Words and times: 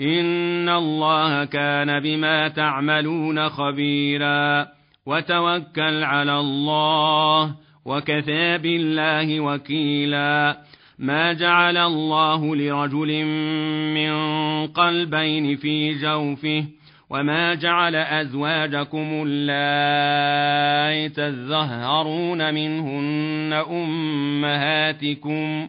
إن 0.00 0.68
الله 0.68 1.44
كان 1.44 2.00
بما 2.00 2.48
تعملون 2.48 3.48
خبيرا 3.48 4.68
وتوكل 5.06 6.04
على 6.04 6.40
الله 6.40 7.54
وكفى 7.84 8.58
بالله 8.58 9.40
وكيلا 9.40 10.58
ما 10.98 11.32
جعل 11.32 11.76
الله 11.76 12.56
لرجل 12.56 13.24
من 13.94 14.12
قلبين 14.66 15.56
في 15.56 15.94
جوفه 15.94 16.64
وما 17.10 17.54
جعل 17.54 17.96
أزواجكم 17.96 19.24
اللائي 19.26 21.08
تظهرون 21.08 22.54
منهن 22.54 23.52
أمهاتكم 23.70 25.68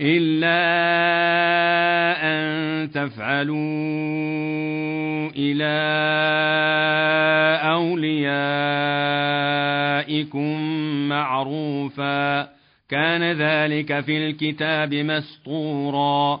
إلا 0.00 0.60
أن 2.22 2.90
تفعلوا 2.90 3.56
إلى 5.36 5.76
أوليائكم 10.10 10.60
معروفا 11.08 12.48
كان 12.88 13.32
ذلك 13.32 14.00
في 14.00 14.26
الكتاب 14.26 14.94
مسطورا 14.94 16.40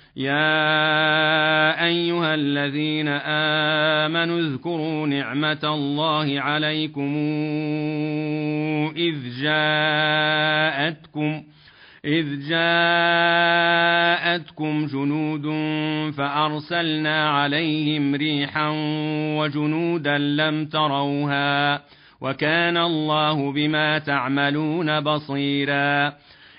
يا 0.15 1.85
أيها 1.85 2.35
الذين 2.35 3.07
آمنوا 3.07 4.39
اذكروا 4.39 5.07
نعمة 5.07 5.59
الله 5.63 6.41
عليكم 6.41 7.15
إذ 8.97 9.15
جاءتكم 9.41 11.43
إذ 12.05 12.49
جاءتكم 12.49 12.85
جنود 14.85 15.45
فأرسلنا 16.13 17.29
عليهم 17.29 18.15
ريحا 18.15 18.69
وجنودا 19.37 20.17
لم 20.17 20.65
تروها 20.65 21.81
وكان 22.21 22.77
الله 22.77 23.51
بما 23.51 23.99
تعملون 23.99 24.99
بصيرا 24.99 26.13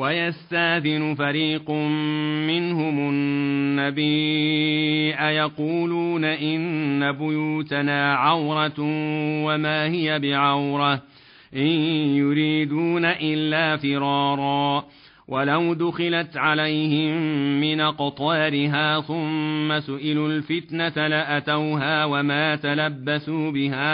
ويستاذن 0.00 1.14
فريق 1.14 1.70
منهم 2.50 3.10
النبي 3.10 5.14
أيقولون 5.14 6.24
إن 6.24 7.12
بيوتنا 7.12 8.14
عورة 8.14 8.74
وما 9.44 9.84
هي 9.84 10.18
بعورة 10.18 11.02
إن 11.56 11.66
يريدون 12.16 13.04
إلا 13.04 13.76
فرارا 13.76 14.84
ولو 15.28 15.74
دخلت 15.74 16.36
عليهم 16.36 17.16
من 17.60 17.80
قطارها 17.80 19.00
ثم 19.00 19.80
سئلوا 19.80 20.28
الفتنة 20.28 21.06
لأتوها 21.06 22.04
وما 22.04 22.56
تلبسوا 22.56 23.50
بها 23.50 23.92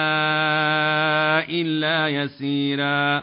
إلا 1.48 2.08
يسيرا 2.08 3.22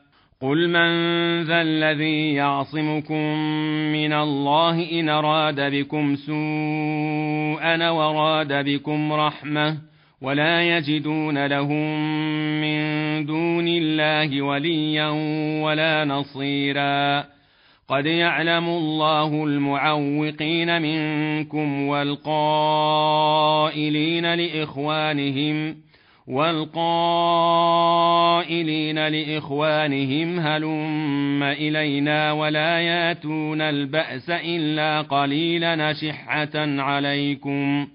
قل 0.41 0.67
من 0.69 0.91
ذا 1.43 1.61
الذي 1.61 2.33
يعصمكم 2.33 3.37
من 3.91 4.13
الله 4.13 4.91
إن 4.99 5.09
راد 5.09 5.59
بكم 5.59 6.15
سوءا 6.15 7.89
وراد 7.89 8.53
بكم 8.65 9.13
رحمة 9.13 9.77
ولا 10.21 10.77
يجدون 10.77 11.45
لهم 11.45 12.01
من 12.61 12.81
دون 13.25 13.67
الله 13.67 14.41
وليا 14.41 15.09
ولا 15.63 16.05
نصيرا 16.05 17.25
قد 17.89 18.05
يعلم 18.05 18.65
الله 18.69 19.43
المعوقين 19.43 20.81
منكم 20.81 21.87
والقائلين 21.87 23.13
لإخوانهم 24.33 25.75
والقائلين 26.27 27.87
لإخوانهم 29.07 30.39
هلم 30.39 31.43
إلينا 31.43 32.31
ولا 32.31 32.79
ياتون 32.79 33.61
البأس 33.61 34.29
إلا 34.29 35.01
قليلا 35.01 35.93
شحة 35.93 36.81
عليكم 36.81 37.87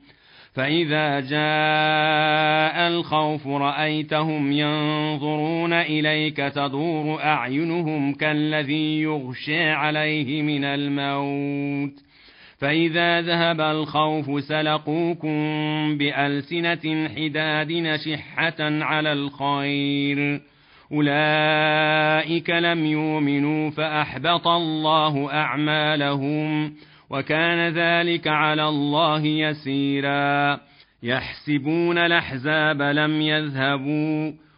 فإذا 0.55 1.21
جاء 1.21 2.89
الخوف 2.89 3.47
رأيتهم 3.47 4.53
ينظرون 4.53 5.73
إليك 5.73 6.37
تدور 6.37 7.23
أعينهم 7.23 8.15
كالذي 8.15 9.03
يغشى 9.03 9.71
عليه 9.71 10.43
من 10.43 10.65
الموت 10.65 12.06
فإذا 12.61 13.21
ذهب 13.21 13.61
الخوف 13.61 14.45
سلقوكم 14.45 15.39
بألسنة 15.99 17.09
حداد 17.09 17.73
نشحة 17.73 18.55
على 18.61 19.13
الخير. 19.13 20.41
أولئك 20.93 22.51
لم 22.51 22.87
يؤمنوا 22.87 23.71
فأحبط 23.71 24.47
الله 24.47 25.33
أعمالهم 25.33 26.73
وكان 27.11 27.73
ذلك 27.73 28.29
على 28.29 28.69
الله 28.69 29.27
يسيرا. 29.27 30.61
يحسبون 31.03 31.99
الأحزاب 31.99 32.83
لم 32.83 33.21
يذهبوا 33.21 34.46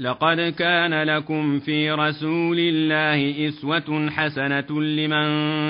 لقد 0.00 0.40
كان 0.40 1.02
لكم 1.02 1.58
في 1.58 1.90
رسول 1.90 2.56
الله 2.58 3.48
إسوة 3.48 4.10
حسنة 4.10 4.80
لمن 4.80 5.28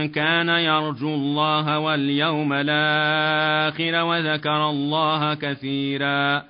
كان 0.08 0.48
يرجو 0.48 1.14
الله 1.14 1.78
واليوم 1.78 2.52
الآخر 2.52 4.04
وذكر 4.04 4.70
الله 4.70 5.34
كثيرا. 5.34 6.42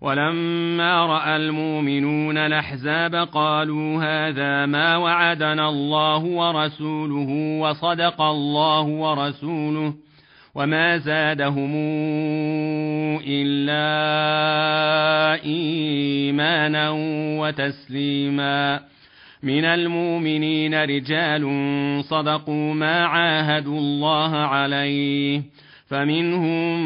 ولما 0.00 1.06
رأى 1.06 1.36
المؤمنون 1.36 2.38
الأحزاب 2.38 3.14
قالوا 3.14 4.02
هذا 4.02 4.66
ما 4.66 4.96
وعدنا 4.96 5.68
الله 5.68 6.24
ورسوله 6.24 7.60
وصدق 7.60 8.22
الله 8.22 8.82
ورسوله. 8.82 10.07
وما 10.58 10.98
زادهم 10.98 11.72
إلا 13.26 13.84
إيمانا 15.44 16.90
وتسليما 17.38 18.80
من 19.42 19.64
المؤمنين 19.64 20.74
رجال 20.74 21.44
صدقوا 22.04 22.74
ما 22.74 23.04
عاهدوا 23.04 23.78
الله 23.78 24.36
عليه 24.36 25.42
فمنهم 25.86 26.80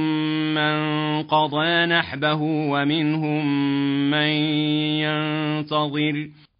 من 0.54 0.76
قضى 1.22 1.86
نحبه 1.86 2.42
ومنهم 2.42 3.46
من 4.10 4.28
ينتظر 5.00 6.28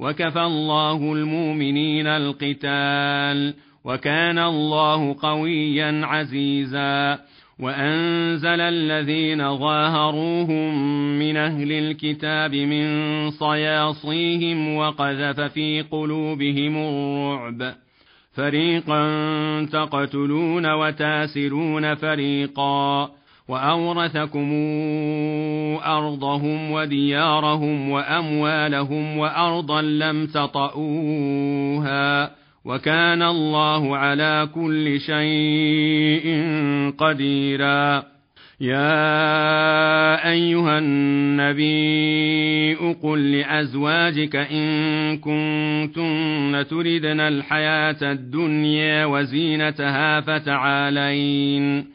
وكفى 0.00 0.40
الله 0.40 1.12
المؤمنين 1.12 2.06
القتال 2.06 3.54
وكان 3.84 4.38
الله 4.38 5.16
قويا 5.22 6.00
عزيزا 6.06 7.18
وأنزل 7.60 8.60
الذين 8.60 9.58
ظاهروهم 9.58 10.74
من 11.18 11.36
أهل 11.36 11.72
الكتاب 11.72 12.54
من 12.54 13.30
صياصيهم 13.30 14.76
وقذف 14.76 15.40
في 15.40 15.82
قلوبهم 15.90 16.76
الرعب. 16.76 17.74
فريقا 18.32 19.04
تقتلون 19.72 20.72
وتاسرون 20.72 21.94
فريقا. 21.94 23.10
وأورثكم 23.48 24.52
أرضهم 25.84 26.70
وديارهم 26.70 27.90
وأموالهم 27.90 29.18
وأرضا 29.18 29.82
لم 29.82 30.26
تطئوها 30.26 32.30
وكان 32.64 33.22
الله 33.22 33.96
على 33.96 34.48
كل 34.54 35.00
شيء 35.00 36.42
قديرا. 36.98 38.14
يا 38.60 40.30
أيها 40.30 40.78
النبي 40.78 42.74
قل 43.02 43.32
لأزواجك 43.32 44.36
إن 44.36 45.18
كنتن 45.18 46.66
تردن 46.70 47.20
الحياة 47.20 48.12
الدنيا 48.12 49.04
وزينتها 49.04 50.20
فتعالين. 50.20 51.94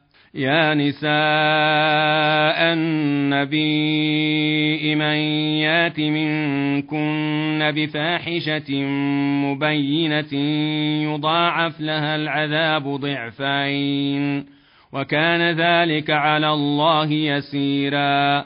يا 0.35 0.73
نساء 0.73 1.11
النبي 2.73 3.95
من 4.95 5.15
يات 5.59 5.99
منكن 5.99 7.71
بفاحشة 7.75 8.85
مبينة 9.45 10.33
يضاعف 11.03 11.81
لها 11.81 12.15
العذاب 12.15 12.87
ضعفين 12.87 14.45
وكان 14.93 15.41
ذلك 15.57 16.09
على 16.09 16.53
الله 16.53 17.11
يسيرا. 17.11 18.45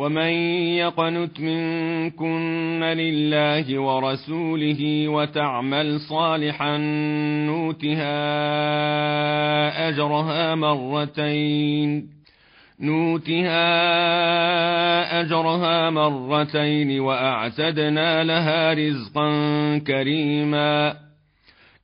ومن 0.00 0.32
يقنت 0.80 1.40
منكن 1.40 2.84
لله 2.84 3.78
ورسوله 3.78 5.08
وتعمل 5.08 6.00
صالحا 6.00 6.76
نوتها 7.46 8.18
أجرها 9.88 10.54
مرتين 10.54 12.08
نوتها 12.80 13.60
أجرها 15.20 15.90
مرتين 15.90 17.00
وأعتدنا 17.00 18.24
لها 18.24 18.72
رزقا 18.74 19.28
كريما 19.86 20.94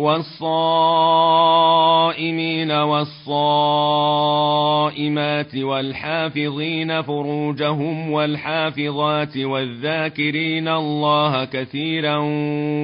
والصائمين 0.00 1.60
والصائمات 2.70 3.16
والحافظين 5.56 7.02
فروجهم 7.02 8.12
والحافظات 8.12 9.36
والذاكرين 9.36 10.68
الله 10.68 11.44
كثيرا 11.44 12.16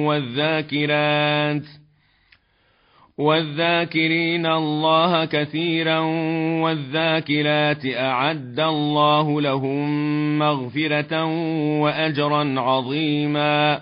والذاكرات 0.07 1.63
والذاكرين 3.17 4.45
الله 4.45 5.25
كثيرا 5.25 5.99
والذاكرات 6.61 7.85
أعد 7.85 8.59
الله 8.59 9.41
لهم 9.41 9.89
مغفرة 10.39 11.25
وأجرا 11.81 12.59
عظيما 12.59 13.81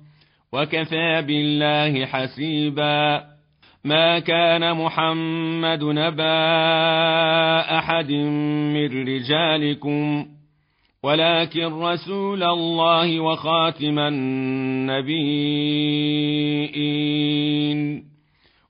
وكفى 0.53 1.21
بالله 1.27 2.05
حسيبا. 2.05 3.23
ما 3.85 4.19
كان 4.19 4.77
محمد 4.77 5.83
نبا 5.83 7.77
أحد 7.77 8.11
من 8.11 9.07
رجالكم 9.07 10.25
ولكن 11.03 11.65
رسول 11.65 12.43
الله 12.43 13.19
وخاتم 13.19 13.99
النبيين. 13.99 15.31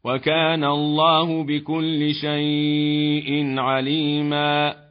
وكان 0.06 0.64
الله 0.64 1.44
بكل 1.44 2.14
شيء 2.14 3.60
عليما. 3.60 4.91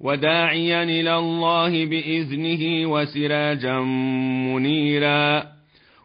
وداعيا 0.00 0.82
إلى 0.82 1.18
الله 1.18 1.86
بإذنه 1.86 2.92
وسراجا 2.92 3.78
منيرا. 4.54 5.44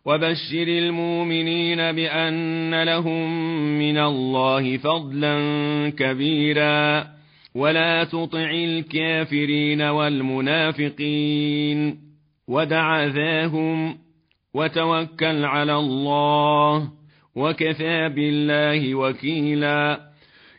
وبشر 0.05 0.67
المؤمنين 0.67 1.77
بأن 1.77 2.83
لهم 2.83 3.29
من 3.79 3.97
الله 3.97 4.77
فضلا 4.77 5.37
كبيرا. 5.97 7.07
ولا 7.55 8.03
تطع 8.03 8.51
الكافرين 8.51 9.81
والمنافقين. 9.81 11.97
ودع 12.47 13.05
ذاهم 13.05 13.97
وتوكل 14.53 15.45
على 15.45 15.75
الله 15.75 16.89
وكفى 17.35 18.09
بالله 18.15 18.95
وكيلا. 18.95 20.14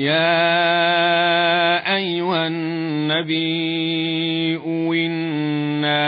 يا 0.00 1.96
أيها 1.96 2.46
النبي 2.46 3.60
إنا 5.06 6.02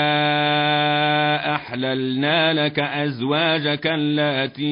أحللنا 1.54 2.52
لك 2.52 2.78
أزواجك 2.78 3.87
التي 3.87 4.66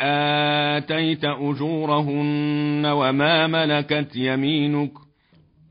آتيت 0.00 1.24
أجورهن 1.24 2.86
وما 2.86 3.46
ملكت 3.46 4.16
يمينك. 4.16 5.01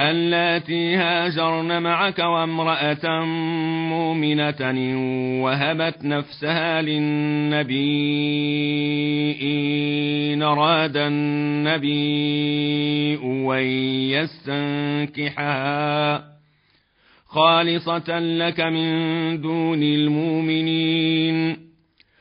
اللاتي 0.00 0.96
هاجرن 0.96 1.82
معك 1.82 2.18
وامرأة 2.18 3.24
مؤمنة 3.88 4.62
وهبت 5.42 6.04
نفسها 6.04 6.82
للنبي 6.82 7.80
إن 9.42 10.42
أراد 10.42 10.96
النبي 10.96 12.30
أن 13.24 13.62
يستنكحها 15.18 16.24
خالصة 17.26 18.18
لك 18.18 18.60
من 18.60 19.40
دون 19.40 19.82
المؤمنين. 19.82 21.69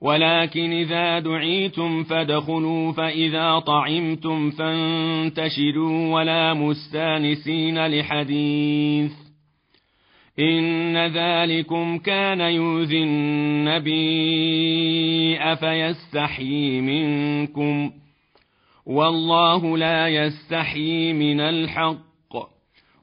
ولكن 0.00 0.72
إذا 0.72 1.18
دعيتم 1.18 2.04
فادخلوا 2.04 2.92
فإذا 2.92 3.58
طعمتم 3.58 4.50
فانتشروا 4.50 6.14
ولا 6.14 6.54
مستانسين 6.54 7.86
لحديث 7.86 9.12
إن 10.38 10.96
ذلكم 11.06 11.98
كان 11.98 12.40
يؤذي 12.40 13.02
النبي 13.02 13.98
أفيستحيي 15.40 16.80
منكم 16.80 17.90
والله 18.86 19.78
لا 19.78 20.08
يستحيي 20.08 21.12
من 21.12 21.40
الحق 21.40 22.07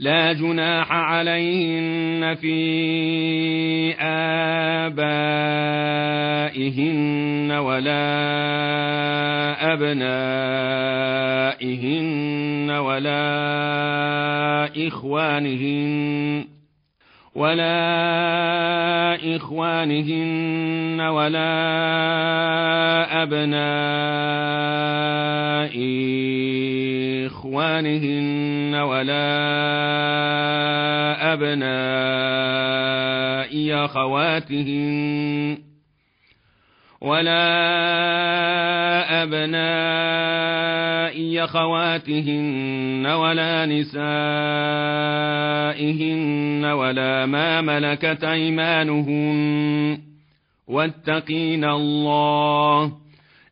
لا 0.00 0.32
جناح 0.32 0.92
عليهن 0.92 2.34
في 2.34 3.94
آبائهن 4.00 5.18
ولا 7.52 7.98
أبنائهن 9.74 10.78
ولا 12.70 13.18
إخوانهن 14.86 16.44
ولا 17.34 17.76
إخوانهن 19.36 21.00
ولا 21.00 21.48
أبناء 23.22 24.48
إخوانهن 27.28 28.74
ولا 28.74 29.28
أبناء 31.32 32.68
أخواتهن 33.84 35.58
ولا 37.00 37.48
أبناء 39.22 41.44
أخواتهن 41.44 43.06
ولا 43.06 43.66
نسائهن 43.66 43.98
ولا 46.64 47.26
ما 47.26 47.60
ملكت 47.60 48.24
أيمانهن. 48.24 49.98
واتقين 50.68 51.64
الله 51.64 52.92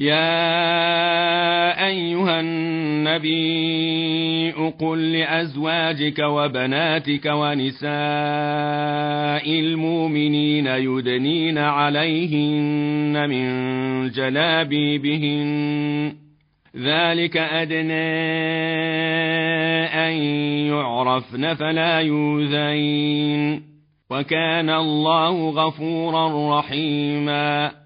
يا 0.00 1.86
أيها 1.86 2.40
النبي 2.40 4.52
قل 4.80 5.12
لأزواجك 5.12 6.18
وبناتك 6.18 7.26
ونساء 7.26 7.90
المؤمنين 9.60 10.66
يدنين 10.66 11.58
عليهن 11.58 13.30
من 13.30 13.46
جلابيبهن. 14.10 16.12
ذلك 16.76 17.36
أدنى 17.36 18.16
أن 19.86 20.12
يعرفن 20.72 21.54
فلا 21.54 22.00
يوذين 22.00 23.62
وكان 24.10 24.70
الله 24.70 25.50
غفورا 25.50 26.58
رحيما. 26.58 27.85